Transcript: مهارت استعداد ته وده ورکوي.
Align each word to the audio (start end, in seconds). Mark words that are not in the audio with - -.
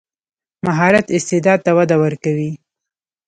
مهارت 0.65 1.05
استعداد 1.17 1.59
ته 1.65 1.71
وده 1.77 1.95
ورکوي. 2.03 2.51